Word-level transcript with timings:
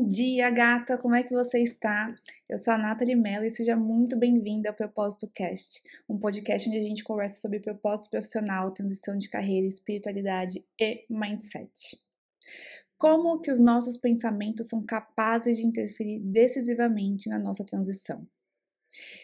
Bom 0.00 0.08
dia, 0.08 0.50
gata! 0.50 0.96
Como 0.96 1.14
é 1.14 1.22
que 1.22 1.30
você 1.30 1.62
está? 1.62 2.14
Eu 2.48 2.56
sou 2.56 2.72
a 2.72 2.78
Nathalie 2.78 3.14
Mello 3.14 3.44
e 3.44 3.50
seja 3.50 3.76
muito 3.76 4.16
bem-vinda 4.16 4.70
ao 4.70 4.74
Propósito 4.74 5.30
Cast, 5.30 5.82
um 6.08 6.18
podcast 6.18 6.66
onde 6.70 6.78
a 6.78 6.82
gente 6.82 7.04
conversa 7.04 7.38
sobre 7.38 7.60
propósito 7.60 8.08
profissional, 8.08 8.70
transição 8.70 9.14
de 9.18 9.28
carreira, 9.28 9.66
espiritualidade 9.66 10.64
e 10.80 11.04
mindset. 11.10 12.00
Como 12.96 13.42
que 13.42 13.50
os 13.50 13.60
nossos 13.60 13.98
pensamentos 13.98 14.68
são 14.68 14.82
capazes 14.86 15.58
de 15.58 15.66
interferir 15.66 16.18
decisivamente 16.20 17.28
na 17.28 17.38
nossa 17.38 17.62
transição? 17.62 18.26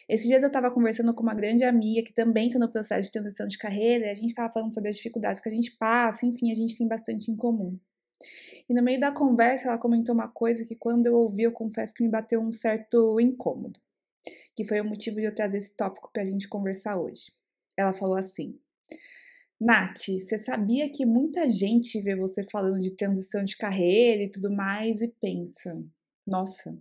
Esses 0.07 0.29
dias 0.29 0.43
eu 0.43 0.49
estava 0.49 0.71
conversando 0.71 1.14
com 1.14 1.22
uma 1.22 1.35
grande 1.35 1.64
amiga 1.64 2.03
que 2.03 2.13
também 2.13 2.49
está 2.49 2.58
no 2.58 2.71
processo 2.71 3.07
de 3.07 3.13
transição 3.13 3.46
de 3.46 3.57
carreira 3.57 4.04
e 4.04 4.11
a 4.11 4.14
gente 4.14 4.29
estava 4.29 4.53
falando 4.53 4.75
sobre 4.75 4.90
as 4.90 4.96
dificuldades 4.96 5.40
que 5.40 5.49
a 5.49 5.53
gente 5.53 5.75
passa, 5.79 6.27
enfim, 6.27 6.53
a 6.53 6.54
gente 6.54 6.77
tem 6.77 6.86
bastante 6.86 7.31
em 7.31 7.35
comum. 7.35 7.81
E 8.68 8.75
no 8.75 8.82
meio 8.82 8.98
da 8.98 9.12
conversa, 9.12 9.68
ela 9.68 9.79
comentou 9.79 10.14
uma 10.14 10.29
coisa 10.29 10.64
que, 10.64 10.75
quando 10.75 11.06
eu 11.06 11.14
ouvi, 11.14 11.43
eu 11.43 11.52
confesso 11.52 11.94
que 11.94 12.02
me 12.02 12.11
bateu 12.11 12.40
um 12.40 12.50
certo 12.50 13.20
incômodo, 13.20 13.79
que 14.54 14.64
foi 14.64 14.80
o 14.80 14.84
motivo 14.84 15.16
de 15.16 15.25
eu 15.25 15.34
trazer 15.34 15.58
esse 15.58 15.76
tópico 15.76 16.11
para 16.12 16.22
a 16.22 16.26
gente 16.26 16.48
conversar 16.48 16.98
hoje. 16.98 17.32
Ela 17.76 17.92
falou 17.92 18.16
assim: 18.16 18.58
Nath, 19.61 20.08
você 20.08 20.39
sabia 20.39 20.90
que 20.90 21.06
muita 21.06 21.48
gente 21.48 22.00
vê 22.00 22.16
você 22.16 22.42
falando 22.44 22.80
de 22.80 22.96
transição 22.96 23.44
de 23.44 23.56
carreira 23.56 24.22
e 24.22 24.30
tudo 24.30 24.50
mais 24.50 25.00
e 25.00 25.08
pensa: 25.20 25.80
nossa, 26.26 26.76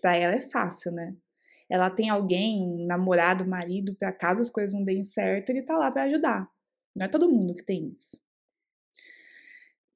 para 0.00 0.16
ela 0.16 0.34
é 0.34 0.42
fácil, 0.50 0.92
né? 0.92 1.16
Ela 1.70 1.88
tem 1.88 2.10
alguém, 2.10 2.60
um 2.60 2.84
namorado, 2.84 3.48
marido, 3.48 3.94
para 3.94 4.12
caso 4.12 4.42
as 4.42 4.50
coisas 4.50 4.74
não 4.74 4.84
deem 4.84 5.04
certo, 5.04 5.50
ele 5.50 5.62
tá 5.62 5.78
lá 5.78 5.90
para 5.90 6.02
ajudar. 6.02 6.50
Não 6.96 7.06
é 7.06 7.08
todo 7.08 7.30
mundo 7.30 7.54
que 7.54 7.64
tem 7.64 7.88
isso 7.90 8.20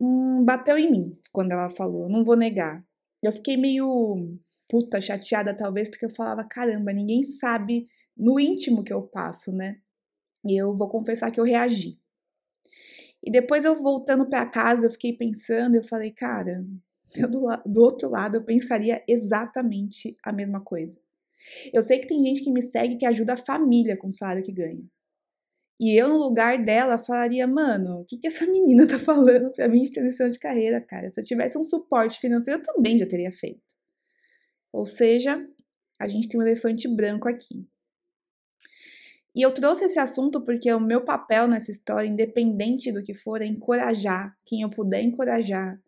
hum, 0.00 0.45
bateu 0.45 0.78
em 0.78 0.91
mim 0.91 1.19
quando 1.33 1.53
ela 1.53 1.70
falou, 1.70 2.09
não 2.09 2.25
vou 2.25 2.37
negar. 2.37 2.84
Eu 3.23 3.33
fiquei 3.33 3.56
meio 3.56 4.39
puta, 4.69 5.01
chateada 5.01 5.56
talvez, 5.56 5.89
porque 5.89 6.05
eu 6.05 6.11
falava, 6.11 6.45
caramba, 6.45 6.92
ninguém 6.92 7.23
sabe 7.23 7.86
no 8.17 8.39
íntimo 8.39 8.83
que 8.83 8.92
eu 8.92 9.03
passo, 9.03 9.53
né? 9.53 9.77
E 10.45 10.61
eu 10.61 10.77
vou 10.77 10.89
confessar 10.89 11.31
que 11.31 11.41
eu 11.41 11.45
reagi. 11.45 11.98
E 13.23 13.31
depois 13.31 13.64
eu 13.64 13.75
voltando 13.75 14.28
para 14.28 14.47
casa, 14.47 14.86
eu 14.86 14.91
fiquei 14.91 15.12
pensando, 15.17 15.77
eu 15.77 15.83
falei, 15.83 16.11
cara, 16.11 16.64
eu 17.17 17.31
do, 17.31 17.47
do 17.67 17.83
outro 17.83 18.11
lado 18.11 18.36
eu 18.36 18.45
pensaria 18.45 19.03
exatamente 19.08 20.17
a 20.23 20.33
mesma 20.33 20.61
coisa. 20.61 20.98
Eu 21.73 21.83
sei 21.83 21.98
que 21.98 22.06
tem 22.06 22.20
gente 22.20 22.42
que 22.42 22.51
me 22.51 22.62
segue 22.62 22.97
que 22.97 23.06
ajuda 23.06 23.34
a 23.34 23.36
família 23.39 23.97
com 23.97 24.08
o 24.08 24.12
salário 24.12 24.42
que 24.42 24.53
ganha. 24.53 24.83
E 25.80 26.00
eu, 26.00 26.08
no 26.08 26.17
lugar 26.17 26.64
dela, 26.64 26.98
falaria, 26.98 27.47
mano, 27.47 28.00
o 28.00 28.05
que, 28.05 28.17
que 28.17 28.27
essa 28.27 28.47
menina 28.50 28.86
tá 28.86 28.98
falando 28.98 29.50
pra 29.53 29.69
mim 29.69 29.83
de 29.83 29.92
transição 29.92 30.28
de 30.28 30.39
carreira, 30.39 30.80
cara? 30.80 31.11
Se 31.11 31.20
eu 31.20 31.25
tivesse 31.25 31.58
um 31.58 31.64
suporte 31.64 32.20
financeiro, 32.20 32.61
eu 32.61 32.64
também 32.64 32.97
já 32.97 33.06
teria 33.06 33.33
feito. 33.33 33.62
Ou 34.72 34.84
seja, 34.84 35.45
a 36.00 36.08
gente 36.08 36.28
tem 36.28 36.39
um 36.39 36.42
elefante 36.42 36.89
branco 36.89 37.28
aqui. 37.28 37.67
E 39.34 39.42
eu 39.42 39.52
trouxe 39.52 39.84
esse 39.84 39.98
assunto 39.98 40.41
porque 40.45 40.72
o 40.72 40.80
meu 40.80 41.05
papel 41.05 41.48
nessa 41.48 41.72
história, 41.72 42.06
independente 42.06 42.92
do 42.92 43.02
que 43.02 43.12
for, 43.12 43.42
é 43.42 43.47
encorajar 43.47 44.36
quem 44.45 44.62
eu 44.62 44.70
puder 44.70 45.02
encorajar 45.02 45.80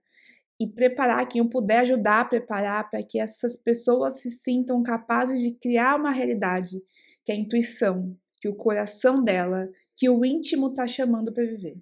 e 0.59 0.67
preparar 0.67 1.29
quem 1.29 1.41
eu 1.41 1.49
puder 1.49 1.81
ajudar 1.81 2.23
a 2.23 2.25
preparar 2.25 2.91
para 2.91 3.03
que 3.03 3.21
essas 3.21 3.57
pessoas 3.57 4.21
se 4.21 4.31
sintam 4.31 4.83
capazes 4.83 5.41
de 5.41 5.53
criar 5.53 5.97
uma 5.97 6.11
realidade 6.11 6.83
que 7.25 7.31
é 7.31 7.35
a 7.35 7.39
intuição, 7.39 8.17
que 8.39 8.49
o 8.49 8.55
coração 8.55 9.23
dela, 9.23 9.69
que 9.97 10.09
o 10.09 10.25
íntimo 10.25 10.73
tá 10.73 10.87
chamando 10.87 11.33
para 11.33 11.45
viver, 11.45 11.77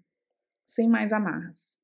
sem 0.65 0.89
mais 0.89 1.13
amarras. 1.13 1.77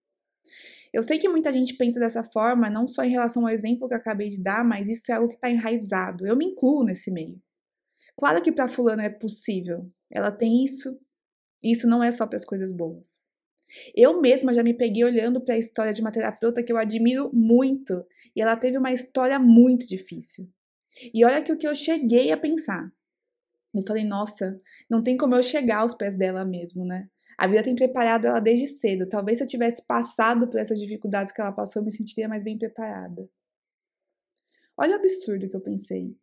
Eu 0.93 1.03
sei 1.03 1.19
que 1.19 1.29
muita 1.29 1.53
gente 1.53 1.75
pensa 1.75 2.01
dessa 2.01 2.25
forma, 2.25 2.69
não 2.69 2.87
só 2.87 3.05
em 3.05 3.11
relação 3.11 3.45
ao 3.45 3.53
exemplo 3.53 3.87
que 3.87 3.95
eu 3.95 3.99
acabei 3.99 4.29
de 4.29 4.43
dar, 4.43 4.65
mas 4.65 4.89
isso 4.89 5.13
é 5.13 5.15
algo 5.15 5.29
que 5.29 5.37
está 5.37 5.49
enraizado. 5.49 6.27
Eu 6.27 6.37
me 6.37 6.47
incluo 6.47 6.85
nesse 6.85 7.11
meio. 7.13 7.41
Claro 8.17 8.43
que 8.43 8.51
para 8.51 8.67
fulano 8.67 9.03
é 9.03 9.09
possível. 9.09 9.89
Ela 10.11 10.33
tem 10.33 10.65
isso. 10.65 10.99
Isso 11.63 11.87
não 11.87 12.03
é 12.03 12.11
só 12.11 12.27
para 12.27 12.37
as 12.37 12.45
coisas 12.45 12.73
boas. 12.73 13.23
Eu 13.95 14.21
mesma 14.21 14.53
já 14.53 14.63
me 14.63 14.75
peguei 14.75 15.05
olhando 15.05 15.41
para 15.41 15.55
a 15.55 15.59
história 15.59 15.93
de 15.93 16.01
uma 16.01 16.11
terapeuta 16.11 16.63
que 16.63 16.73
eu 16.73 16.77
admiro 16.77 17.31
muito, 17.33 18.05
e 18.35 18.43
ela 18.43 18.57
teve 18.57 18.77
uma 18.77 18.93
história 18.93 19.39
muito 19.39 19.87
difícil. 19.87 20.49
E 21.15 21.25
olha 21.25 21.43
que 21.43 21.53
o 21.53 21.57
que 21.57 21.69
eu 21.69 21.75
cheguei 21.75 22.33
a 22.33 22.37
pensar. 22.37 22.93
Eu 23.75 23.83
falei, 23.87 24.05
nossa, 24.05 24.61
não 24.89 25.03
tem 25.03 25.17
como 25.17 25.35
eu 25.35 25.43
chegar 25.43 25.79
aos 25.79 25.95
pés 25.95 26.15
dela 26.15 26.45
mesmo, 26.45 26.85
né? 26.85 27.09
A 27.39 27.47
vida 27.47 27.63
tem 27.63 27.75
preparado 27.75 28.27
ela 28.27 28.41
desde 28.41 28.67
cedo. 28.67 29.09
Talvez 29.09 29.39
se 29.39 29.45
eu 29.45 29.49
tivesse 29.49 29.87
passado 29.87 30.49
por 30.49 30.59
essas 30.59 30.79
dificuldades 30.79 31.33
que 31.33 31.41
ela 31.41 31.53
passou, 31.53 31.81
eu 31.81 31.87
me 31.87 31.93
sentiria 31.93 32.29
mais 32.29 32.43
bem 32.43 32.59
preparada. 32.59 33.29
Olha 34.77 34.97
o 34.97 34.99
absurdo 34.99 35.49
que 35.49 35.57
eu 35.57 35.61
pensei. 35.61 36.15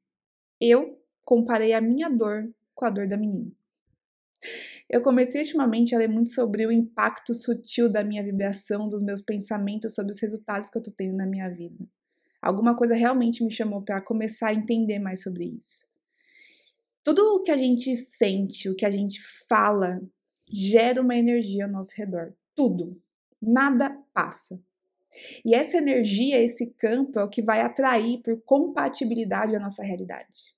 Eu 0.59 1.02
comparei 1.24 1.74
a 1.74 1.81
minha 1.81 2.09
dor 2.09 2.53
com 2.75 2.86
a 2.86 2.90
dor 2.90 3.07
da 3.07 3.18
menina. 3.18 3.52
Eu 4.90 5.02
comecei 5.02 5.41
ultimamente 5.41 5.96
a 5.96 5.97
ler 5.97 6.07
muito 6.07 6.30
sobre 6.30 6.66
o 6.66 6.72
impacto 6.72 7.34
sutil 7.34 7.90
da 7.90 8.03
minha 8.03 8.24
vibração, 8.24 8.88
dos 8.88 9.02
meus 9.02 9.22
pensamentos 9.22 9.96
sobre 9.96 10.12
os 10.12 10.22
resultados 10.22 10.69
que 10.69 10.78
eu 10.78 10.84
tô 10.84 10.91
tendo 10.91 11.16
na 11.16 11.25
minha 11.25 11.50
vida. 11.50 11.84
Alguma 12.41 12.75
coisa 12.75 12.94
realmente 12.94 13.44
me 13.44 13.52
chamou 13.52 13.81
para 13.81 14.02
começar 14.02 14.50
a 14.50 14.53
entender 14.53 15.00
mais 15.00 15.24
sobre 15.24 15.46
isso. 15.46 15.88
Tudo 17.07 17.35
o 17.35 17.40
que 17.41 17.51
a 17.51 17.56
gente 17.56 17.95
sente, 17.95 18.68
o 18.68 18.75
que 18.75 18.85
a 18.85 18.90
gente 18.90 19.22
fala, 19.47 20.01
gera 20.51 21.01
uma 21.01 21.16
energia 21.16 21.63
ao 21.63 21.72
nosso 21.72 21.94
redor. 21.95 22.34
Tudo. 22.53 23.01
Nada 23.41 23.97
passa. 24.13 24.62
E 25.45 25.56
essa 25.56 25.78
energia, 25.78 26.38
esse 26.38 26.68
campo, 26.72 27.18
é 27.18 27.23
o 27.23 27.29
que 27.29 27.41
vai 27.41 27.62
atrair 27.62 28.22
por 28.22 28.41
compatibilidade 28.41 29.56
a 29.56 29.59
nossa 29.59 29.81
realidade. 29.84 30.53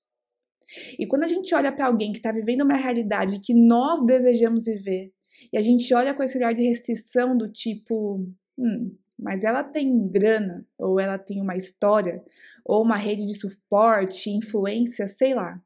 E 0.98 1.06
quando 1.06 1.22
a 1.22 1.28
gente 1.28 1.54
olha 1.54 1.70
para 1.70 1.86
alguém 1.86 2.10
que 2.10 2.18
está 2.18 2.32
vivendo 2.32 2.62
uma 2.62 2.76
realidade 2.76 3.38
que 3.38 3.54
nós 3.54 4.04
desejamos 4.04 4.64
viver, 4.64 5.12
e 5.52 5.56
a 5.56 5.60
gente 5.60 5.94
olha 5.94 6.12
com 6.14 6.24
esse 6.24 6.36
olhar 6.36 6.52
de 6.52 6.64
restrição 6.64 7.36
do 7.36 7.48
tipo, 7.48 8.26
hum, 8.58 8.96
mas 9.16 9.44
ela 9.44 9.62
tem 9.62 10.08
grana, 10.08 10.66
ou 10.76 10.98
ela 10.98 11.16
tem 11.16 11.40
uma 11.40 11.54
história, 11.54 12.20
ou 12.64 12.82
uma 12.82 12.96
rede 12.96 13.24
de 13.24 13.34
suporte, 13.34 14.30
influência, 14.30 15.06
sei 15.06 15.32
lá 15.32 15.62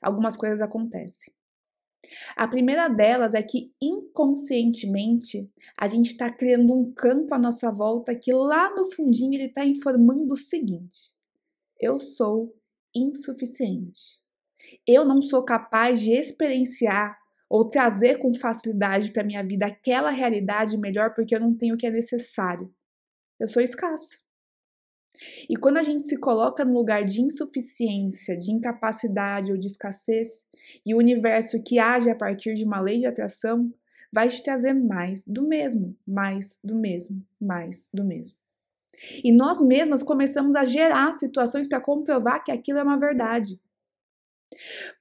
algumas 0.00 0.36
coisas 0.36 0.60
acontecem. 0.60 1.32
A 2.36 2.46
primeira 2.46 2.88
delas 2.88 3.34
é 3.34 3.42
que 3.42 3.72
inconscientemente 3.80 5.50
a 5.78 5.88
gente 5.88 6.06
está 6.06 6.30
criando 6.30 6.72
um 6.72 6.92
campo 6.92 7.34
à 7.34 7.38
nossa 7.38 7.72
volta 7.72 8.14
que 8.14 8.32
lá 8.32 8.70
no 8.74 8.90
fundinho 8.92 9.34
ele 9.34 9.46
está 9.46 9.64
informando 9.64 10.32
o 10.32 10.36
seguinte: 10.36 11.14
eu 11.80 11.98
sou 11.98 12.54
insuficiente. 12.94 14.20
Eu 14.86 15.04
não 15.04 15.20
sou 15.20 15.44
capaz 15.44 16.00
de 16.00 16.12
experienciar 16.12 17.16
ou 17.48 17.68
trazer 17.68 18.18
com 18.18 18.34
facilidade 18.34 19.12
para 19.12 19.24
minha 19.24 19.42
vida 19.42 19.66
aquela 19.66 20.10
realidade 20.10 20.76
melhor 20.76 21.14
porque 21.14 21.34
eu 21.34 21.40
não 21.40 21.54
tenho 21.54 21.74
o 21.74 21.78
que 21.78 21.86
é 21.86 21.90
necessário. 21.90 22.72
Eu 23.38 23.46
sou 23.46 23.62
escassa. 23.62 24.25
E 25.48 25.56
quando 25.56 25.78
a 25.78 25.82
gente 25.82 26.02
se 26.02 26.18
coloca 26.18 26.64
no 26.64 26.74
lugar 26.74 27.02
de 27.02 27.20
insuficiência, 27.20 28.36
de 28.36 28.52
incapacidade 28.52 29.52
ou 29.52 29.58
de 29.58 29.66
escassez, 29.66 30.44
e 30.84 30.94
o 30.94 30.98
universo 30.98 31.62
que 31.62 31.78
age 31.78 32.10
a 32.10 32.16
partir 32.16 32.54
de 32.54 32.64
uma 32.64 32.80
lei 32.80 32.98
de 32.98 33.06
atração 33.06 33.72
vai 34.12 34.28
te 34.28 34.42
trazer 34.42 34.72
mais 34.72 35.24
do 35.26 35.46
mesmo, 35.46 35.96
mais 36.06 36.58
do 36.62 36.78
mesmo, 36.78 37.22
mais 37.40 37.88
do 37.92 38.04
mesmo. 38.04 38.36
E 39.22 39.30
nós 39.32 39.60
mesmas 39.60 40.02
começamos 40.02 40.56
a 40.56 40.64
gerar 40.64 41.12
situações 41.12 41.68
para 41.68 41.80
comprovar 41.80 42.42
que 42.42 42.50
aquilo 42.50 42.78
é 42.78 42.82
uma 42.82 42.98
verdade. 42.98 43.60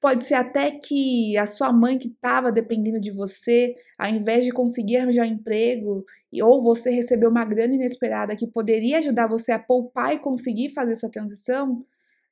Pode 0.01 0.23
ser 0.23 0.35
até 0.35 0.71
que 0.71 1.37
a 1.37 1.45
sua 1.45 1.71
mãe 1.71 1.97
que 1.97 2.07
estava 2.07 2.51
dependendo 2.51 2.99
de 2.99 3.11
você, 3.11 3.75
ao 3.97 4.09
invés 4.09 4.43
de 4.43 4.51
conseguir 4.51 4.97
arranjar 4.97 5.23
um 5.25 5.33
emprego, 5.33 6.03
ou 6.41 6.61
você 6.61 6.89
recebeu 6.89 7.29
uma 7.29 7.45
grana 7.45 7.75
inesperada 7.75 8.35
que 8.35 8.47
poderia 8.47 8.97
ajudar 8.97 9.27
você 9.27 9.51
a 9.51 9.59
poupar 9.59 10.13
e 10.13 10.19
conseguir 10.19 10.69
fazer 10.69 10.95
sua 10.95 11.11
transição, 11.11 11.85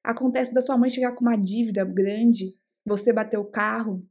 acontece 0.04 0.54
da 0.54 0.62
sua 0.62 0.78
mãe 0.78 0.90
chegar 0.90 1.14
com 1.14 1.22
uma 1.22 1.38
dívida 1.38 1.86
grande, 1.86 2.58
você 2.86 3.14
bater 3.14 3.38
o 3.38 3.46
carro. 3.46 4.06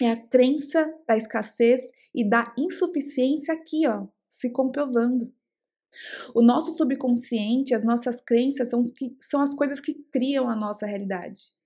É 0.00 0.12
a 0.12 0.28
crença 0.28 0.88
da 1.08 1.16
escassez 1.16 1.90
e 2.14 2.28
da 2.28 2.44
insuficiência 2.56 3.52
aqui, 3.52 3.86
ó, 3.88 4.06
se 4.28 4.52
comprovando. 4.52 5.32
O 6.34 6.42
nosso 6.42 6.72
subconsciente, 6.72 7.74
as 7.74 7.82
nossas 7.82 8.20
crenças 8.20 8.68
são, 8.68 8.80
que, 8.80 9.16
são 9.18 9.40
as 9.40 9.54
coisas 9.54 9.80
que 9.80 9.94
criam 10.12 10.48
a 10.48 10.54
nossa 10.54 10.86
realidade. 10.86 11.57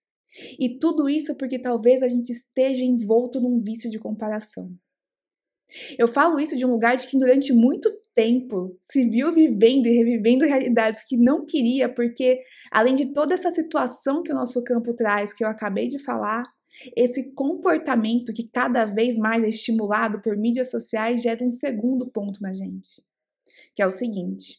E 0.59 0.79
tudo 0.79 1.09
isso 1.09 1.37
porque 1.37 1.59
talvez 1.59 2.03
a 2.03 2.09
gente 2.09 2.31
esteja 2.31 2.85
envolto 2.85 3.41
num 3.41 3.59
vício 3.59 3.91
de 3.91 3.99
comparação. 3.99 4.75
Eu 5.99 6.07
falo 6.07 6.39
isso 6.39 6.57
de 6.57 6.67
um 6.67 6.71
lugar 6.71 6.97
de 6.97 7.07
que 7.07 7.19
durante 7.19 7.53
muito 7.53 7.91
tempo 8.15 8.77
se 8.83 9.09
viu 9.09 9.33
vivendo 9.33 9.87
e 9.87 9.97
revivendo 9.97 10.45
realidades 10.45 11.05
que 11.05 11.17
não 11.17 11.47
queria, 11.47 11.89
porque 11.93 12.41
além 12.71 12.95
de 12.95 13.13
toda 13.13 13.35
essa 13.35 13.51
situação 13.51 14.23
que 14.23 14.33
o 14.33 14.35
nosso 14.35 14.63
campo 14.65 14.95
traz, 14.95 15.33
que 15.33 15.43
eu 15.43 15.49
acabei 15.49 15.89
de 15.89 15.99
falar, 15.99 16.43
esse 16.97 17.33
comportamento 17.35 18.33
que 18.33 18.49
cada 18.49 18.85
vez 18.85 19.19
mais 19.19 19.43
é 19.45 19.49
estimulado 19.49 20.21
por 20.23 20.37
mídias 20.37 20.71
sociais 20.71 21.23
gera 21.23 21.45
um 21.45 21.51
segundo 21.51 22.11
ponto 22.11 22.41
na 22.41 22.53
gente, 22.53 23.03
que 23.75 23.83
é 23.83 23.87
o 23.87 23.91
seguinte: 23.91 24.57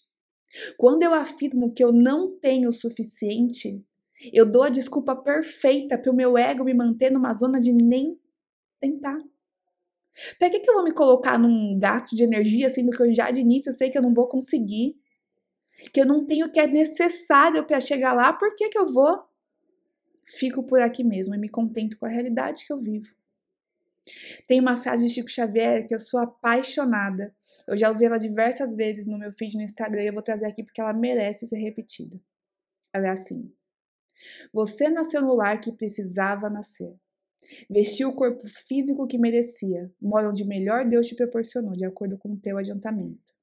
Quando 0.78 1.04
eu 1.04 1.14
afirmo 1.14 1.74
que 1.74 1.84
eu 1.84 1.92
não 1.92 2.38
tenho 2.40 2.70
o 2.70 2.74
suficiente, 2.74 3.84
eu 4.32 4.46
dou 4.46 4.64
a 4.64 4.70
desculpa 4.70 5.16
perfeita 5.16 5.98
para 5.98 6.12
o 6.12 6.16
meu 6.16 6.38
ego 6.38 6.64
me 6.64 6.74
manter 6.74 7.12
numa 7.12 7.34
zona 7.34 7.60
de 7.60 7.74
nem 7.74 8.20
tentar. 8.80 9.18
Para 10.38 10.50
que, 10.50 10.60
que 10.60 10.70
eu 10.70 10.76
vou 10.76 10.84
me 10.84 10.94
colocar 10.94 11.40
num 11.40 11.78
gasto 11.80 12.16
de 12.16 12.24
energia, 12.24 12.70
sendo 12.70 12.92
que 12.92 13.02
eu 13.02 13.14
já 13.14 13.32
de 13.32 13.42
início 13.42 13.70
eu 13.70 13.74
sei 13.74 13.90
que 13.90 13.98
eu 13.98 14.02
não 14.02 14.14
vou 14.14 14.28
conseguir? 14.28 14.96
Que 15.92 16.02
eu 16.02 16.06
não 16.06 16.26
tenho 16.26 16.46
o 16.46 16.52
que 16.52 16.60
é 16.60 16.68
necessário 16.68 17.66
para 17.66 17.80
chegar 17.80 18.14
lá, 18.14 18.32
por 18.32 18.56
que, 18.56 18.70
que 18.70 18.78
eu 18.78 18.86
vou? 18.86 19.24
Fico 20.26 20.64
por 20.64 20.80
aqui 20.80 21.04
mesmo 21.04 21.34
e 21.34 21.38
me 21.38 21.50
contento 21.50 21.98
com 21.98 22.06
a 22.06 22.10
realidade 22.10 22.66
que 22.66 22.72
eu 22.72 22.80
vivo. 22.80 23.14
Tem 24.48 24.60
uma 24.60 24.78
frase 24.78 25.08
de 25.08 25.14
Chico 25.14 25.30
Xavier 25.30 25.88
que 25.88 25.96
eu 25.96 26.00
sou 26.00 26.20
apaixonada. 26.20 27.34
Eu 27.68 27.78
já 27.78 27.90
usei 27.90 28.08
ela 28.08 28.18
diversas 28.18 28.76
vezes 28.76 29.08
no 29.08 29.18
meu 29.18 29.32
feed 29.32 29.56
no 29.56 29.64
Instagram 29.64 30.04
e 30.04 30.08
eu 30.08 30.14
vou 30.14 30.22
trazer 30.22 30.46
aqui 30.46 30.64
porque 30.64 30.82
ela 30.82 30.94
merece 30.94 31.48
ser 31.48 31.58
repetida. 31.58 32.20
Ela 32.94 33.08
é 33.08 33.10
assim: 33.12 33.52
Você 34.52 34.90
nasceu 34.90 35.22
no 35.22 35.36
lar 35.36 35.60
que 35.60 35.72
precisava 35.72 36.50
nascer. 36.50 36.94
Vestiu 37.70 38.10
o 38.10 38.16
corpo 38.16 38.48
físico 38.48 39.08
que 39.08 39.18
merecia, 39.18 39.92
mora 40.02 40.30
onde 40.30 40.46
melhor 40.46 40.88
Deus 40.88 41.08
te 41.08 41.16
proporcionou, 41.16 41.74
de 41.74 41.86
acordo 41.86 42.18
com 42.18 42.30
o 42.32 42.40
teu 42.40 42.58
adiantamento. 42.58 43.34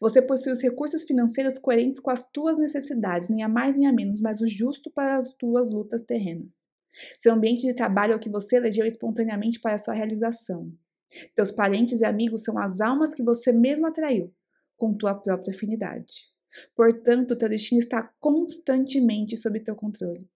Você 0.00 0.20
possui 0.20 0.52
os 0.52 0.62
recursos 0.62 1.04
financeiros 1.04 1.58
coerentes 1.58 2.00
com 2.00 2.10
as 2.10 2.28
tuas 2.28 2.58
necessidades, 2.58 3.28
nem 3.28 3.42
a 3.42 3.48
mais 3.48 3.76
nem 3.76 3.86
a 3.86 3.92
menos, 3.92 4.20
mas 4.20 4.40
o 4.40 4.46
justo 4.46 4.90
para 4.90 5.16
as 5.16 5.32
tuas 5.32 5.70
lutas 5.72 6.02
terrenas. 6.02 6.66
Seu 7.16 7.32
ambiente 7.32 7.62
de 7.62 7.74
trabalho 7.74 8.12
é 8.12 8.16
o 8.16 8.18
que 8.18 8.30
você 8.30 8.56
elegeu 8.56 8.84
espontaneamente 8.84 9.60
para 9.60 9.74
a 9.74 9.78
sua 9.78 9.94
realização. 9.94 10.72
Teus 11.34 11.52
parentes 11.52 12.00
e 12.00 12.04
amigos 12.04 12.42
são 12.42 12.58
as 12.58 12.80
almas 12.80 13.14
que 13.14 13.22
você 13.22 13.52
mesmo 13.52 13.86
atraiu, 13.86 14.34
com 14.76 14.96
tua 14.96 15.14
própria 15.14 15.54
afinidade. 15.54 16.28
Portanto, 16.74 17.36
teu 17.36 17.48
destino 17.48 17.80
está 17.80 18.02
constantemente 18.18 19.36
sob 19.36 19.60
teu 19.60 19.76
controle. 19.76 20.28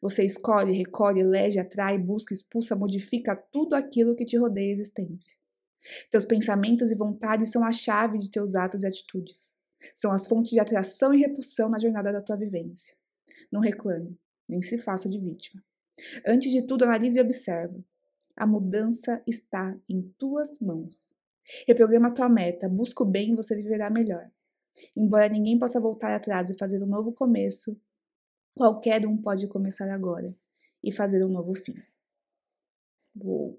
Você 0.00 0.24
escolhe, 0.24 0.72
recolhe, 0.72 1.20
elege, 1.20 1.58
atrai, 1.58 1.98
busca, 1.98 2.34
expulsa, 2.34 2.76
modifica 2.76 3.36
tudo 3.36 3.74
aquilo 3.74 4.14
que 4.14 4.24
te 4.24 4.36
rodeia 4.36 4.68
a 4.68 4.72
existência. 4.72 5.38
Teus 6.10 6.24
pensamentos 6.24 6.90
e 6.90 6.94
vontades 6.94 7.50
são 7.50 7.64
a 7.64 7.72
chave 7.72 8.18
de 8.18 8.30
teus 8.30 8.54
atos 8.54 8.82
e 8.82 8.86
atitudes. 8.86 9.54
São 9.94 10.12
as 10.12 10.26
fontes 10.26 10.50
de 10.50 10.60
atração 10.60 11.14
e 11.14 11.20
repulsão 11.20 11.70
na 11.70 11.78
jornada 11.78 12.12
da 12.12 12.20
tua 12.20 12.36
vivência. 12.36 12.94
Não 13.50 13.60
reclame, 13.60 14.18
nem 14.48 14.60
se 14.60 14.76
faça 14.76 15.08
de 15.08 15.18
vítima. 15.18 15.62
Antes 16.26 16.52
de 16.52 16.62
tudo, 16.62 16.84
analise 16.84 17.18
e 17.18 17.22
observe. 17.22 17.84
A 18.36 18.46
mudança 18.46 19.22
está 19.26 19.78
em 19.88 20.02
tuas 20.18 20.58
mãos. 20.60 21.14
Reprograma 21.66 22.14
tua 22.14 22.28
meta, 22.28 22.68
busca 22.68 23.02
o 23.02 23.06
bem 23.06 23.32
e 23.32 23.36
você 23.36 23.56
viverá 23.56 23.90
melhor. 23.90 24.30
Embora 24.96 25.28
ninguém 25.28 25.58
possa 25.58 25.80
voltar 25.80 26.14
atrás 26.14 26.50
e 26.50 26.58
fazer 26.58 26.82
um 26.82 26.86
novo 26.86 27.12
começo, 27.12 27.78
qualquer 28.54 29.06
um 29.06 29.16
pode 29.16 29.46
começar 29.48 29.90
agora 29.92 30.34
e 30.82 30.92
fazer 30.92 31.24
um 31.24 31.28
novo 31.28 31.54
fim. 31.54 31.74
Uou. 33.16 33.58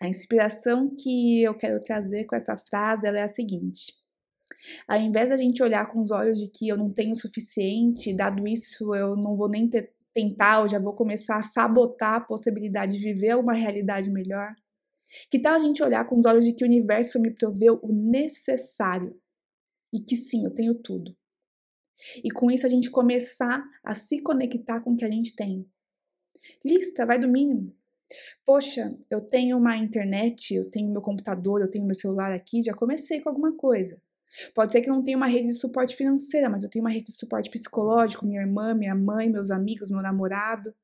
A 0.00 0.08
inspiração 0.08 0.88
que 0.96 1.42
eu 1.42 1.54
quero 1.56 1.80
trazer 1.80 2.24
com 2.24 2.34
essa 2.34 2.56
frase 2.56 3.06
é 3.06 3.22
a 3.22 3.28
seguinte: 3.28 3.94
ao 4.88 4.98
invés 4.98 5.28
da 5.28 5.36
gente 5.36 5.62
olhar 5.62 5.90
com 5.90 6.00
os 6.00 6.10
olhos 6.10 6.38
de 6.38 6.48
que 6.48 6.68
eu 6.68 6.76
não 6.76 6.92
tenho 6.92 7.12
o 7.12 7.16
suficiente, 7.16 8.14
dado 8.14 8.46
isso 8.46 8.94
eu 8.94 9.16
não 9.16 9.36
vou 9.36 9.48
nem 9.48 9.68
ter, 9.68 9.92
tentar, 10.14 10.62
eu 10.62 10.68
já 10.68 10.78
vou 10.78 10.94
começar 10.94 11.36
a 11.36 11.42
sabotar 11.42 12.14
a 12.14 12.20
possibilidade 12.20 12.92
de 12.92 12.98
viver 12.98 13.36
uma 13.36 13.52
realidade 13.52 14.10
melhor. 14.10 14.54
Que 15.30 15.40
tal 15.40 15.54
a 15.54 15.58
gente 15.58 15.82
olhar 15.82 16.06
com 16.06 16.16
os 16.16 16.24
olhos 16.24 16.44
de 16.44 16.52
que 16.52 16.64
o 16.64 16.66
universo 16.66 17.20
me 17.20 17.32
proveu 17.32 17.80
o 17.82 17.92
necessário 17.92 19.20
e 19.92 20.00
que 20.00 20.16
sim, 20.16 20.44
eu 20.44 20.54
tenho 20.54 20.74
tudo. 20.74 21.16
E 22.24 22.30
com 22.30 22.50
isso 22.50 22.66
a 22.66 22.68
gente 22.68 22.90
começar 22.90 23.62
a 23.84 23.94
se 23.94 24.22
conectar 24.22 24.80
com 24.82 24.92
o 24.92 24.96
que 24.96 25.04
a 25.04 25.10
gente 25.10 25.34
tem. 25.34 25.66
Lista, 26.64 27.04
vai 27.04 27.18
do 27.18 27.28
mínimo. 27.28 27.74
Poxa, 28.44 28.96
eu 29.10 29.20
tenho 29.20 29.56
uma 29.56 29.76
internet, 29.76 30.54
eu 30.54 30.70
tenho 30.70 30.90
meu 30.90 31.02
computador, 31.02 31.60
eu 31.60 31.70
tenho 31.70 31.84
meu 31.84 31.94
celular 31.94 32.32
aqui, 32.32 32.62
já 32.62 32.74
comecei 32.74 33.20
com 33.20 33.28
alguma 33.28 33.56
coisa. 33.56 34.00
Pode 34.54 34.72
ser 34.72 34.80
que 34.80 34.88
não 34.88 35.02
tenha 35.02 35.16
uma 35.16 35.26
rede 35.26 35.48
de 35.48 35.54
suporte 35.54 35.94
financeira, 35.94 36.48
mas 36.48 36.62
eu 36.62 36.70
tenho 36.70 36.84
uma 36.84 36.90
rede 36.90 37.06
de 37.06 37.12
suporte 37.12 37.50
psicológico, 37.50 38.26
minha 38.26 38.40
irmã, 38.40 38.74
minha 38.74 38.94
mãe, 38.94 39.28
meus 39.28 39.50
amigos, 39.50 39.90
meu 39.90 40.02
namorado, 40.02 40.74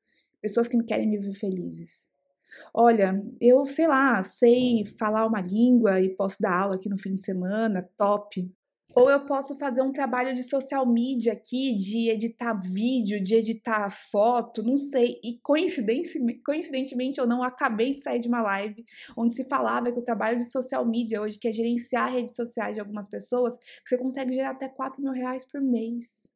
pessoas 0.41 0.67
que 0.67 0.77
me 0.77 0.85
querem 0.85 1.07
me 1.07 1.17
ver 1.17 1.33
felizes. 1.33 2.09
Olha, 2.73 3.21
eu 3.41 3.65
sei 3.65 3.87
lá, 3.87 4.21
sei 4.23 4.83
falar 4.99 5.25
uma 5.25 5.41
língua 5.41 5.99
e 6.01 6.15
posso 6.15 6.37
dar 6.39 6.61
aula 6.61 6.75
aqui 6.75 6.89
no 6.89 6.97
fim 6.97 7.15
de 7.15 7.23
semana, 7.23 7.87
top. 7.97 8.49
Ou 8.95 9.11
eu 9.11 9.25
posso 9.27 9.55
fazer 9.59 9.81
um 9.81 9.91
trabalho 9.91 10.33
de 10.33 10.41
social 10.41 10.85
media 10.85 11.33
aqui, 11.33 11.75
de 11.75 12.09
editar 12.09 12.53
vídeo, 12.59 13.21
de 13.21 13.35
editar 13.35 13.91
foto, 13.91 14.63
não 14.63 14.75
sei. 14.75 15.19
E 15.23 15.39
coincidentemente, 15.43 17.21
ou 17.21 17.27
não, 17.27 17.43
acabei 17.43 17.93
de 17.93 18.01
sair 18.01 18.19
de 18.19 18.27
uma 18.27 18.41
live 18.41 18.83
onde 19.15 19.35
se 19.35 19.43
falava 19.47 19.91
que 19.91 19.99
o 19.99 20.03
trabalho 20.05 20.37
de 20.37 20.49
social 20.49 20.85
media 20.85 21.21
hoje, 21.21 21.37
que 21.37 21.47
é 21.47 21.51
gerenciar 21.51 22.11
redes 22.11 22.35
sociais 22.35 22.73
de 22.73 22.79
algumas 22.79 23.07
pessoas, 23.07 23.57
que 23.57 23.89
você 23.89 23.97
consegue 23.97 24.33
gerar 24.33 24.51
até 24.51 24.67
4 24.67 25.01
mil 25.01 25.11
reais 25.11 25.45
por 25.45 25.61
mês. 25.61 26.31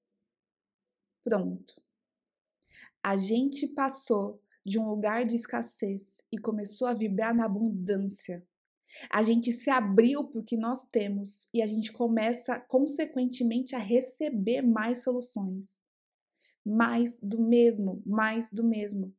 Pronto. 1.24 1.82
A 3.04 3.16
gente 3.16 3.68
passou 3.68 4.41
de 4.66 4.80
um 4.80 4.88
lugar 4.88 5.24
de 5.24 5.36
escassez 5.36 6.22
e 6.32 6.38
começou 6.38 6.88
a 6.88 6.94
vibrar 6.94 7.36
na 7.36 7.46
abundância. 7.46 8.46
A 9.10 9.24
gente 9.24 9.52
se 9.52 9.70
abriu 9.70 10.24
para 10.26 10.42
o 10.42 10.44
que 10.44 10.58
nós 10.58 10.84
temos 10.84 11.48
e 11.54 11.62
a 11.62 11.68
gente 11.68 11.92
começa, 11.92 12.60
consequentemente, 12.60 13.76
a 13.76 13.80
receber 13.80 14.62
mais 14.62 15.04
soluções. 15.04 15.80
Mais 16.66 17.20
do 17.20 17.42
mesmo, 17.42 18.04
mais 18.06 18.52
do 18.52 18.64
mesmo. 18.64 19.14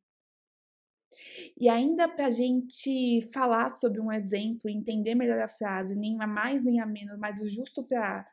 E 1.59 1.69
ainda 1.69 2.09
para 2.09 2.27
a 2.27 2.31
gente 2.31 3.21
falar 3.33 3.69
sobre 3.69 4.01
um 4.01 4.11
exemplo, 4.11 4.71
entender 4.71 5.15
melhor 5.15 5.41
a 5.41 5.49
frase, 5.49 5.95
nem 5.95 6.21
a 6.23 6.27
mais 6.27 6.63
nem 6.63 6.81
a 6.81 6.87
menos, 6.87 7.19
mas 7.19 7.41
o 7.41 7.49
justo 7.49 7.83
para 7.83 8.27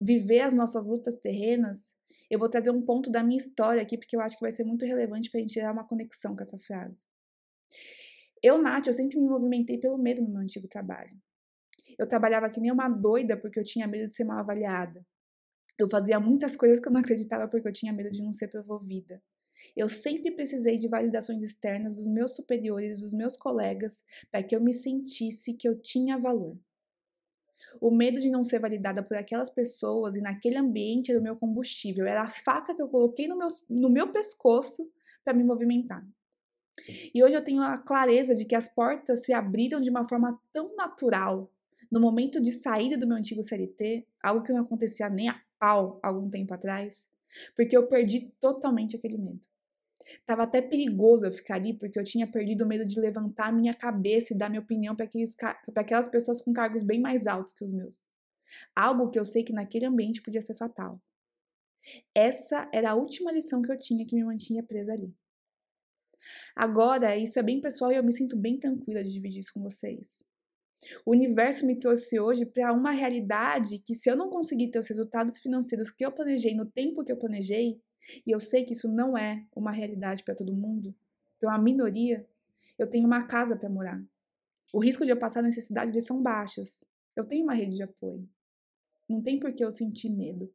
viver 0.00 0.40
as 0.40 0.52
nossas 0.52 0.84
lutas 0.84 1.16
terrenas, 1.16 1.96
eu 2.32 2.38
vou 2.38 2.48
trazer 2.48 2.70
um 2.70 2.80
ponto 2.80 3.10
da 3.10 3.22
minha 3.22 3.36
história 3.36 3.82
aqui, 3.82 3.98
porque 3.98 4.16
eu 4.16 4.20
acho 4.22 4.38
que 4.38 4.40
vai 4.40 4.50
ser 4.50 4.64
muito 4.64 4.86
relevante 4.86 5.30
para 5.30 5.38
a 5.38 5.42
gente 5.42 5.52
gerar 5.52 5.70
uma 5.70 5.86
conexão 5.86 6.34
com 6.34 6.40
essa 6.40 6.58
frase. 6.58 7.02
Eu, 8.42 8.56
Nath, 8.56 8.86
eu 8.86 8.92
sempre 8.94 9.20
me 9.20 9.28
movimentei 9.28 9.76
pelo 9.76 9.98
medo 9.98 10.22
no 10.22 10.30
meu 10.30 10.40
antigo 10.40 10.66
trabalho. 10.66 11.14
Eu 11.98 12.08
trabalhava 12.08 12.48
que 12.48 12.58
nem 12.58 12.72
uma 12.72 12.88
doida 12.88 13.38
porque 13.38 13.60
eu 13.60 13.62
tinha 13.62 13.86
medo 13.86 14.08
de 14.08 14.14
ser 14.14 14.24
mal 14.24 14.38
avaliada. 14.38 15.04
Eu 15.78 15.86
fazia 15.90 16.18
muitas 16.18 16.56
coisas 16.56 16.80
que 16.80 16.88
eu 16.88 16.92
não 16.92 17.02
acreditava 17.02 17.46
porque 17.48 17.68
eu 17.68 17.72
tinha 17.72 17.92
medo 17.92 18.10
de 18.10 18.22
não 18.22 18.32
ser 18.32 18.48
promovida. 18.48 19.22
Eu 19.76 19.86
sempre 19.86 20.30
precisei 20.30 20.78
de 20.78 20.88
validações 20.88 21.42
externas 21.42 21.96
dos 21.96 22.08
meus 22.08 22.34
superiores, 22.34 23.00
dos 23.00 23.12
meus 23.12 23.36
colegas, 23.36 24.04
para 24.30 24.42
que 24.42 24.56
eu 24.56 24.60
me 24.62 24.72
sentisse 24.72 25.52
que 25.52 25.68
eu 25.68 25.78
tinha 25.78 26.18
valor. 26.18 26.58
O 27.80 27.90
medo 27.90 28.20
de 28.20 28.30
não 28.30 28.44
ser 28.44 28.58
validada 28.58 29.02
por 29.02 29.16
aquelas 29.16 29.50
pessoas 29.50 30.16
e 30.16 30.20
naquele 30.20 30.58
ambiente 30.58 31.10
era 31.10 31.20
o 31.20 31.22
meu 31.22 31.36
combustível, 31.36 32.06
era 32.06 32.22
a 32.22 32.30
faca 32.30 32.74
que 32.74 32.82
eu 32.82 32.88
coloquei 32.88 33.28
no 33.28 33.36
meu, 33.36 33.48
no 33.68 33.90
meu 33.90 34.12
pescoço 34.12 34.90
para 35.24 35.34
me 35.34 35.44
movimentar. 35.44 36.06
E 37.14 37.22
hoje 37.22 37.36
eu 37.36 37.44
tenho 37.44 37.62
a 37.62 37.76
clareza 37.76 38.34
de 38.34 38.44
que 38.44 38.54
as 38.54 38.68
portas 38.68 39.24
se 39.24 39.32
abriram 39.32 39.80
de 39.80 39.90
uma 39.90 40.04
forma 40.04 40.40
tão 40.52 40.74
natural 40.74 41.50
no 41.90 42.00
momento 42.00 42.40
de 42.40 42.50
saída 42.50 42.96
do 42.96 43.06
meu 43.06 43.18
antigo 43.18 43.42
CLT, 43.42 44.06
algo 44.22 44.42
que 44.42 44.52
não 44.52 44.62
acontecia 44.62 45.10
nem 45.10 45.28
a 45.28 45.38
pau 45.58 46.00
algum 46.02 46.30
tempo 46.30 46.54
atrás, 46.54 47.10
porque 47.54 47.76
eu 47.76 47.86
perdi 47.86 48.32
totalmente 48.40 48.96
aquele 48.96 49.18
medo. 49.18 49.51
Tava 50.26 50.42
até 50.42 50.60
perigoso 50.60 51.24
eu 51.26 51.32
ficar 51.32 51.56
ali, 51.56 51.74
porque 51.74 51.98
eu 51.98 52.04
tinha 52.04 52.30
perdido 52.30 52.64
o 52.64 52.68
medo 52.68 52.84
de 52.84 53.00
levantar 53.00 53.48
a 53.48 53.52
minha 53.52 53.74
cabeça 53.74 54.32
e 54.32 54.36
dar 54.36 54.48
minha 54.48 54.62
opinião 54.62 54.96
para 54.96 55.06
aquelas 55.76 56.08
pessoas 56.08 56.40
com 56.42 56.52
cargos 56.52 56.82
bem 56.82 57.00
mais 57.00 57.26
altos 57.26 57.52
que 57.52 57.64
os 57.64 57.72
meus. 57.72 58.08
Algo 58.74 59.10
que 59.10 59.18
eu 59.18 59.24
sei 59.24 59.42
que 59.44 59.52
naquele 59.52 59.86
ambiente 59.86 60.22
podia 60.22 60.42
ser 60.42 60.56
fatal. 60.56 61.00
Essa 62.14 62.68
era 62.72 62.90
a 62.90 62.94
última 62.94 63.32
lição 63.32 63.62
que 63.62 63.72
eu 63.72 63.76
tinha 63.76 64.06
que 64.06 64.14
me 64.14 64.24
mantinha 64.24 64.62
presa 64.62 64.92
ali. 64.92 65.14
Agora, 66.54 67.16
isso 67.16 67.38
é 67.38 67.42
bem 67.42 67.60
pessoal 67.60 67.90
e 67.90 67.96
eu 67.96 68.04
me 68.04 68.12
sinto 68.12 68.36
bem 68.36 68.58
tranquila 68.58 69.02
de 69.02 69.12
dividir 69.12 69.40
isso 69.40 69.52
com 69.52 69.62
vocês. 69.62 70.24
O 71.06 71.12
universo 71.12 71.66
me 71.66 71.78
trouxe 71.78 72.18
hoje 72.18 72.44
para 72.44 72.72
uma 72.72 72.90
realidade 72.90 73.78
que, 73.78 73.94
se 73.94 74.10
eu 74.10 74.16
não 74.16 74.30
conseguir 74.30 74.70
ter 74.70 74.78
os 74.78 74.88
resultados 74.88 75.38
financeiros 75.38 75.90
que 75.90 76.04
eu 76.04 76.12
planejei 76.12 76.54
no 76.54 76.66
tempo 76.66 77.04
que 77.04 77.12
eu 77.12 77.18
planejei, 77.18 77.80
e 78.26 78.30
eu 78.30 78.40
sei 78.40 78.64
que 78.64 78.72
isso 78.72 78.88
não 78.88 79.16
é 79.16 79.46
uma 79.54 79.70
realidade 79.70 80.24
para 80.24 80.34
todo 80.34 80.54
mundo, 80.54 80.94
para 81.40 81.50
uma 81.50 81.58
minoria, 81.62 82.26
eu 82.78 82.88
tenho 82.88 83.06
uma 83.06 83.26
casa 83.26 83.56
para 83.56 83.68
morar. 83.68 84.02
O 84.72 84.78
risco 84.78 85.04
de 85.04 85.10
eu 85.10 85.18
passar 85.18 85.42
necessidade 85.42 85.90
eles 85.90 86.06
são 86.06 86.22
baixos. 86.22 86.84
Eu 87.14 87.26
tenho 87.26 87.44
uma 87.44 87.54
rede 87.54 87.76
de 87.76 87.82
apoio. 87.82 88.28
Não 89.08 89.22
tem 89.22 89.38
por 89.38 89.52
que 89.52 89.64
eu 89.64 89.70
sentir 89.70 90.10
medo. 90.10 90.52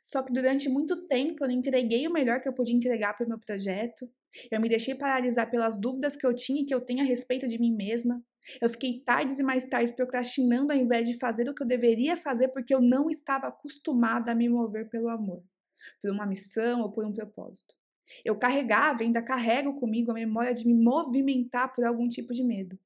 Só 0.00 0.22
que 0.22 0.32
durante 0.32 0.68
muito 0.68 1.06
tempo 1.06 1.44
eu 1.44 1.48
não 1.48 1.54
entreguei 1.54 2.06
o 2.06 2.12
melhor 2.12 2.40
que 2.40 2.48
eu 2.48 2.52
podia 2.52 2.74
entregar 2.74 3.14
para 3.14 3.26
o 3.26 3.28
meu 3.28 3.38
projeto. 3.38 4.10
Eu 4.50 4.60
me 4.60 4.68
deixei 4.68 4.94
paralisar 4.94 5.50
pelas 5.50 5.78
dúvidas 5.78 6.16
que 6.16 6.26
eu 6.26 6.34
tinha 6.34 6.62
e 6.62 6.64
que 6.64 6.74
eu 6.74 6.80
tenho 6.80 7.00
a 7.00 7.04
respeito 7.04 7.48
de 7.48 7.58
mim 7.58 7.74
mesma. 7.74 8.24
Eu 8.60 8.68
fiquei 8.70 9.00
tardes 9.00 9.38
e 9.38 9.42
mais 9.42 9.66
tardes 9.66 9.92
procrastinando 9.92 10.72
ao 10.72 10.78
invés 10.78 11.06
de 11.06 11.18
fazer 11.18 11.48
o 11.48 11.54
que 11.54 11.62
eu 11.62 11.66
deveria 11.66 12.16
fazer 12.16 12.48
porque 12.48 12.74
eu 12.74 12.80
não 12.80 13.10
estava 13.10 13.48
acostumada 13.48 14.32
a 14.32 14.34
me 14.34 14.48
mover 14.48 14.88
pelo 14.88 15.08
amor, 15.08 15.42
por 16.00 16.10
uma 16.10 16.26
missão 16.26 16.80
ou 16.80 16.90
por 16.90 17.04
um 17.04 17.12
propósito. 17.12 17.74
Eu 18.24 18.36
carregava, 18.38 19.02
ainda 19.02 19.22
carrego 19.22 19.78
comigo 19.78 20.10
a 20.10 20.14
memória 20.14 20.52
de 20.52 20.66
me 20.66 20.74
movimentar 20.74 21.72
por 21.72 21.84
algum 21.84 22.08
tipo 22.08 22.32
de 22.32 22.42
medo. 22.42 22.78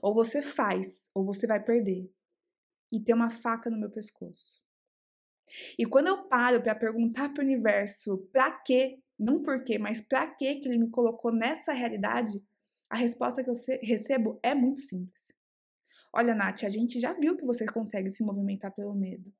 Ou 0.00 0.14
você 0.14 0.42
faz, 0.42 1.10
ou 1.14 1.24
você 1.24 1.46
vai 1.46 1.62
perder. 1.62 2.10
E 2.90 3.00
ter 3.00 3.14
uma 3.14 3.30
faca 3.30 3.70
no 3.70 3.78
meu 3.78 3.90
pescoço. 3.90 4.62
E 5.78 5.86
quando 5.86 6.08
eu 6.08 6.28
paro 6.28 6.62
para 6.62 6.74
perguntar 6.74 7.32
para 7.32 7.42
o 7.42 7.44
universo 7.44 8.18
para 8.32 8.50
quê, 8.50 8.98
não 9.18 9.36
por 9.36 9.62
quê, 9.64 9.78
mas 9.78 10.00
para 10.00 10.26
quê 10.26 10.56
que 10.56 10.68
ele 10.68 10.78
me 10.78 10.90
colocou 10.90 11.32
nessa 11.32 11.72
realidade, 11.72 12.42
a 12.92 12.96
resposta 12.96 13.42
que 13.42 13.48
eu 13.48 13.54
recebo 13.80 14.38
é 14.42 14.54
muito 14.54 14.82
simples. 14.82 15.32
Olha, 16.12 16.34
Nath, 16.34 16.64
a 16.64 16.68
gente 16.68 17.00
já 17.00 17.14
viu 17.14 17.34
que 17.34 17.44
você 17.44 17.64
consegue 17.64 18.10
se 18.10 18.22
movimentar 18.22 18.70
pelo 18.74 18.94
medo. 18.94 19.34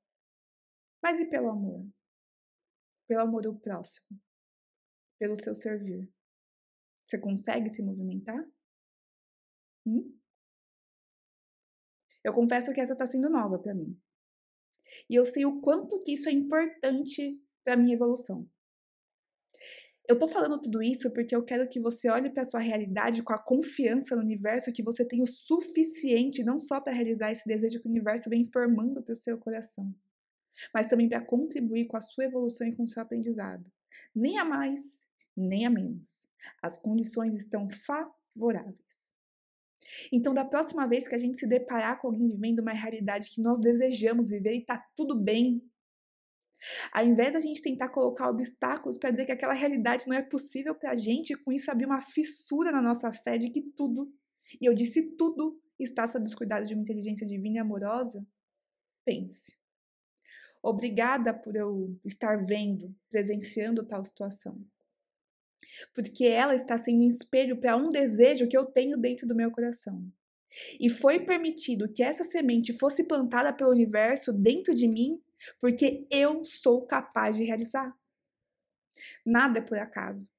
Mas 1.03 1.21
e 1.21 1.27
pelo 1.27 1.51
amor? 1.51 1.87
Pelo 3.07 3.21
amor 3.21 3.43
do 3.43 3.55
próximo? 3.55 4.19
Pelo 5.19 5.37
seu 5.37 5.55
servir? 5.55 6.11
Você 7.05 7.21
consegue 7.21 7.69
se 7.69 7.83
movimentar? 7.83 8.43
Hum? 9.85 10.19
Eu 12.25 12.33
confesso 12.33 12.73
que 12.73 12.81
essa 12.81 12.95
está 12.95 13.05
sendo 13.05 13.29
nova 13.29 13.59
para 13.59 13.75
mim. 13.75 14.01
E 15.11 15.15
eu 15.15 15.27
sei 15.27 15.45
o 15.45 15.61
quanto 15.61 15.99
que 15.99 16.15
isso 16.15 16.31
é 16.31 16.33
importante 16.33 17.39
para 17.63 17.77
minha 17.77 17.95
evolução. 17.97 18.49
Eu 20.09 20.19
tô 20.19 20.27
falando 20.27 20.61
tudo 20.61 20.83
isso 20.83 21.13
porque 21.13 21.35
eu 21.35 21.45
quero 21.45 21.69
que 21.69 21.81
você 21.81 22.09
olhe 22.09 22.29
para 22.29 22.45
sua 22.45 22.59
realidade 22.59 23.23
com 23.23 23.33
a 23.33 23.39
confiança 23.39 24.17
no 24.17 24.23
universo 24.23 24.73
que 24.73 24.83
você 24.83 25.05
tem 25.05 25.23
o 25.23 25.27
suficiente 25.27 26.43
não 26.43 26.59
só 26.59 26.81
para 26.81 26.93
realizar 26.93 27.31
esse 27.31 27.47
desejo 27.47 27.81
que 27.81 27.87
o 27.87 27.91
universo 27.91 28.29
vem 28.29 28.45
formando 28.45 29.03
para 29.03 29.13
o 29.13 29.17
seu 29.17 29.39
coração, 29.39 29.95
mas 30.75 30.89
também 30.89 31.09
para 31.09 31.25
contribuir 31.25 31.87
com 31.87 31.97
a 31.97 32.01
sua 32.01 32.25
evolução 32.25 32.67
e 32.67 32.75
com 32.75 32.83
o 32.83 32.89
seu 32.89 33.03
aprendizado. 33.03 33.71
Nem 34.15 34.39
a 34.39 34.45
mais, 34.45 35.07
nem 35.37 35.67
a 35.67 35.71
menos. 35.71 36.27
As 36.61 36.77
condições 36.77 37.35
estão 37.35 37.69
favoráveis. 37.69 39.13
Então, 40.13 40.33
da 40.35 40.45
próxima 40.45 40.87
vez 40.87 41.07
que 41.07 41.15
a 41.15 41.19
gente 41.19 41.39
se 41.39 41.47
deparar 41.47 42.01
com 42.01 42.09
alguém 42.09 42.29
vivendo 42.29 42.61
uma 42.61 42.73
realidade 42.73 43.31
que 43.31 43.41
nós 43.41 43.59
desejamos 43.61 44.31
viver 44.31 44.55
e 44.55 44.65
tá 44.65 44.85
tudo 44.97 45.19
bem, 45.21 45.63
ao 46.93 47.07
invés 47.07 47.35
da 47.35 47.41
gente 47.41 47.63
tentar 47.63 47.89
colocar 47.89 48.29
obstáculos 48.29 48.99
para 48.99 49.11
dizer 49.11 49.27
que 49.27 49.33
aquela 49.33 49.55
realidade 49.55 50.07
não 50.07 50.17
é 50.17 50.23
possível 50.23 50.75
para 50.75 50.91
a 50.93 50.97
gente, 50.97 51.37
com 51.37 51.53
isso 51.53 51.71
abrir 51.71 51.87
uma 51.87 52.01
fissura 52.01 52.71
na 52.71 52.81
nossa 52.81 53.13
fé 53.13 53.37
de 53.37 53.51
que 53.51 53.63
tudo, 53.77 54.13
e 54.61 54.67
eu 54.67 54.75
disse 54.75 55.17
tudo, 55.17 55.61
está 55.79 56.07
sob 56.07 56.25
os 56.27 56.35
cuidados 56.35 56.69
de 56.69 56.75
uma 56.75 56.83
inteligência 56.83 57.27
divina 57.27 57.57
e 57.57 57.61
amorosa, 57.61 58.25
pense. 59.05 59.57
Obrigada 60.63 61.35
por 61.35 61.57
eu 61.57 61.99
estar 62.05 62.37
vendo, 62.37 62.95
presenciando 63.11 63.85
tal 63.85 64.05
situação. 64.05 64.65
Porque 65.93 66.25
ela 66.25 66.55
está 66.55 66.79
sendo 66.79 67.03
um 67.03 67.07
espelho 67.07 67.59
para 67.61 67.77
um 67.77 67.91
desejo 67.91 68.49
que 68.49 68.57
eu 68.57 68.65
tenho 68.65 68.97
dentro 68.97 69.27
do 69.27 69.35
meu 69.35 69.51
coração. 69.51 70.05
E 70.79 70.89
foi 70.89 71.21
permitido 71.21 71.93
que 71.93 72.03
essa 72.03 72.23
semente 72.23 72.73
fosse 72.73 73.05
plantada 73.05 73.53
pelo 73.53 73.71
universo 73.71 74.33
dentro 74.33 74.75
de 74.75 74.87
mim 74.87 75.21
porque 75.61 76.07
eu 76.11 76.45
sou 76.45 76.87
capaz 76.87 77.37
de 77.37 77.45
realizar. 77.45 77.97
Nada 79.25 79.59
é 79.59 79.63
por 79.63 79.79
acaso. 79.79 80.31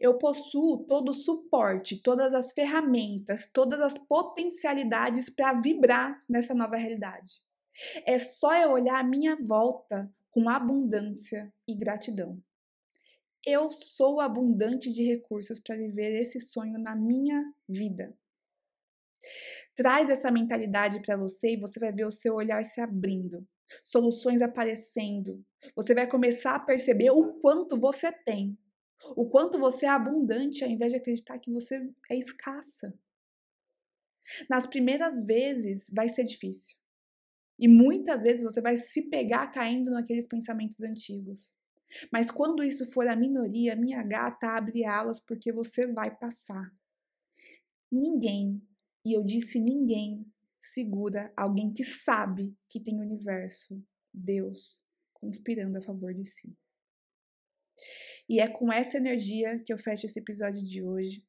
Eu 0.00 0.18
possuo 0.18 0.84
todo 0.84 1.10
o 1.10 1.14
suporte, 1.14 2.02
todas 2.02 2.34
as 2.34 2.52
ferramentas, 2.52 3.48
todas 3.52 3.80
as 3.80 3.96
potencialidades 3.96 5.30
para 5.30 5.60
vibrar 5.60 6.24
nessa 6.28 6.54
nova 6.54 6.76
realidade. 6.76 7.40
É 8.04 8.18
só 8.18 8.54
eu 8.56 8.72
olhar 8.72 8.98
a 8.98 9.04
minha 9.04 9.36
volta 9.36 10.12
com 10.30 10.48
abundância 10.48 11.52
e 11.68 11.74
gratidão. 11.74 12.42
Eu 13.46 13.70
sou 13.70 14.20
abundante 14.20 14.92
de 14.92 15.04
recursos 15.04 15.60
para 15.60 15.76
viver 15.76 16.20
esse 16.20 16.40
sonho 16.40 16.78
na 16.80 16.96
minha 16.96 17.44
vida. 17.68 18.12
Traz 19.76 20.10
essa 20.10 20.32
mentalidade 20.32 21.00
para 21.00 21.16
você 21.16 21.52
e 21.52 21.60
você 21.60 21.78
vai 21.78 21.92
ver 21.92 22.06
o 22.06 22.10
seu 22.10 22.34
olhar 22.34 22.64
se 22.64 22.80
abrindo 22.80 23.46
soluções 23.82 24.42
aparecendo. 24.42 25.44
Você 25.74 25.94
vai 25.94 26.08
começar 26.08 26.54
a 26.54 26.60
perceber 26.60 27.10
o 27.10 27.34
quanto 27.40 27.78
você 27.78 28.12
tem, 28.12 28.58
o 29.16 29.28
quanto 29.28 29.58
você 29.58 29.86
é 29.86 29.90
abundante, 29.90 30.64
ao 30.64 30.70
invés 30.70 30.92
de 30.92 30.98
acreditar 30.98 31.38
que 31.38 31.52
você 31.52 31.88
é 32.10 32.16
escassa. 32.16 32.98
Nas 34.48 34.66
primeiras 34.66 35.24
vezes 35.24 35.90
vai 35.94 36.08
ser 36.08 36.24
difícil. 36.24 36.76
E 37.58 37.68
muitas 37.68 38.22
vezes 38.22 38.42
você 38.42 38.60
vai 38.60 38.76
se 38.76 39.02
pegar 39.08 39.48
caindo 39.48 39.90
naqueles 39.90 40.26
pensamentos 40.26 40.80
antigos. 40.82 41.54
Mas 42.12 42.30
quando 42.30 42.62
isso 42.62 42.84
for 42.90 43.06
a 43.06 43.16
minoria, 43.16 43.76
minha 43.76 44.02
gata 44.02 44.48
abre 44.48 44.84
alas 44.84 45.20
porque 45.20 45.52
você 45.52 45.86
vai 45.86 46.14
passar. 46.14 46.70
Ninguém, 47.90 48.60
e 49.04 49.16
eu 49.16 49.22
disse 49.22 49.60
ninguém, 49.60 50.26
segura 50.60 51.32
alguém 51.36 51.72
que 51.72 51.84
sabe 51.84 52.54
que 52.68 52.80
tem 52.80 52.98
o 52.98 53.02
universo, 53.02 53.82
Deus, 54.12 54.82
conspirando 55.12 55.78
a 55.78 55.82
favor 55.82 56.12
de 56.14 56.24
si. 56.24 56.56
E 58.28 58.40
é 58.40 58.48
com 58.48 58.72
essa 58.72 58.96
energia 58.96 59.62
que 59.64 59.72
eu 59.72 59.78
fecho 59.78 60.06
esse 60.06 60.18
episódio 60.18 60.62
de 60.62 60.82
hoje. 60.82 61.24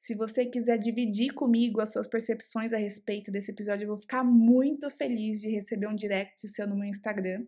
Se 0.00 0.14
você 0.14 0.44
quiser 0.44 0.76
dividir 0.76 1.32
comigo 1.32 1.80
as 1.80 1.92
suas 1.92 2.08
percepções 2.08 2.72
a 2.72 2.76
respeito 2.76 3.30
desse 3.30 3.52
episódio, 3.52 3.84
eu 3.84 3.88
vou 3.88 3.98
ficar 3.98 4.24
muito 4.24 4.90
feliz 4.90 5.40
de 5.40 5.48
receber 5.48 5.86
um 5.86 5.94
direct 5.94 6.46
seu 6.48 6.66
no 6.66 6.76
meu 6.76 6.88
Instagram, 6.88 7.46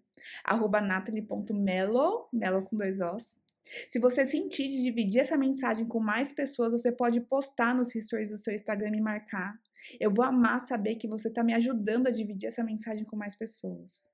natalie.melo, 0.82 2.28
melo 2.32 2.64
com 2.64 2.76
dois 2.76 3.00
Os. 3.00 3.43
Se 3.88 3.98
você 3.98 4.26
sentir 4.26 4.68
de 4.68 4.82
dividir 4.82 5.20
essa 5.20 5.36
mensagem 5.36 5.86
com 5.86 5.98
mais 5.98 6.32
pessoas, 6.32 6.72
você 6.72 6.92
pode 6.92 7.20
postar 7.20 7.74
nos 7.74 7.90
stories 7.90 8.30
do 8.30 8.36
seu 8.36 8.54
Instagram 8.54 8.96
e 8.96 9.00
marcar. 9.00 9.58
Eu 9.98 10.12
vou 10.12 10.24
amar 10.24 10.60
saber 10.60 10.96
que 10.96 11.08
você 11.08 11.28
está 11.28 11.42
me 11.42 11.54
ajudando 11.54 12.06
a 12.06 12.10
dividir 12.10 12.48
essa 12.48 12.62
mensagem 12.62 13.04
com 13.04 13.16
mais 13.16 13.34
pessoas. 13.34 14.08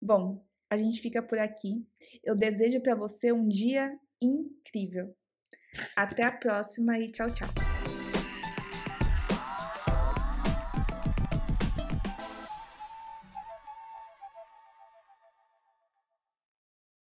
Bom, 0.00 0.44
a 0.70 0.76
gente 0.76 1.00
fica 1.00 1.22
por 1.22 1.38
aqui. 1.38 1.86
Eu 2.24 2.34
desejo 2.34 2.80
para 2.80 2.94
você 2.94 3.32
um 3.32 3.46
dia 3.46 3.96
incrível. 4.20 5.14
Até 5.94 6.24
a 6.24 6.32
próxima 6.32 6.98
e 6.98 7.10
tchau, 7.10 7.30
tchau. 7.30 7.65